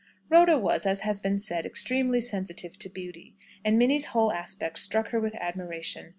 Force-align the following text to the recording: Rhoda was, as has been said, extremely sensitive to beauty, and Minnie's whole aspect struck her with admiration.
Rhoda 0.29 0.57
was, 0.57 0.87
as 0.87 1.01
has 1.01 1.19
been 1.19 1.37
said, 1.37 1.63
extremely 1.63 2.21
sensitive 2.21 2.79
to 2.79 2.89
beauty, 2.89 3.35
and 3.63 3.77
Minnie's 3.77 4.07
whole 4.07 4.31
aspect 4.33 4.79
struck 4.79 5.09
her 5.09 5.19
with 5.19 5.35
admiration. 5.35 6.09